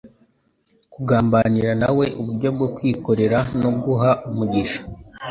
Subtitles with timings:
[0.93, 4.81] Kugambanira na we uburyo bwo kwikorera no guha umugisha